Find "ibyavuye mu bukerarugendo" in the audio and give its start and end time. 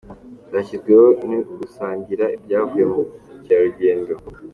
2.35-4.13